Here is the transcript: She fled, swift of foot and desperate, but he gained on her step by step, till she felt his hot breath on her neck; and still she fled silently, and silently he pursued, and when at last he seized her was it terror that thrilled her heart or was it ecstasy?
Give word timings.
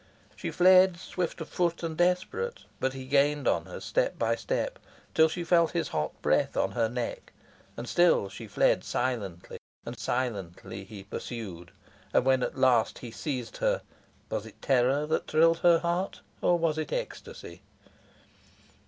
She 0.35 0.49
fled, 0.49 0.97
swift 0.97 1.41
of 1.41 1.49
foot 1.49 1.83
and 1.83 1.95
desperate, 1.95 2.61
but 2.79 2.93
he 2.93 3.05
gained 3.05 3.47
on 3.47 3.65
her 3.65 3.79
step 3.79 4.17
by 4.17 4.35
step, 4.35 4.79
till 5.13 5.29
she 5.29 5.43
felt 5.43 5.73
his 5.73 5.89
hot 5.89 6.19
breath 6.23 6.57
on 6.57 6.71
her 6.71 6.89
neck; 6.89 7.31
and 7.77 7.87
still 7.87 8.27
she 8.27 8.47
fled 8.47 8.83
silently, 8.83 9.59
and 9.85 9.95
silently 9.99 10.85
he 10.85 11.03
pursued, 11.03 11.69
and 12.15 12.25
when 12.25 12.41
at 12.41 12.57
last 12.57 12.97
he 12.97 13.11
seized 13.11 13.57
her 13.57 13.83
was 14.27 14.47
it 14.47 14.59
terror 14.59 15.05
that 15.05 15.27
thrilled 15.27 15.59
her 15.59 15.77
heart 15.77 16.21
or 16.41 16.57
was 16.57 16.79
it 16.79 16.91
ecstasy? 16.91 17.61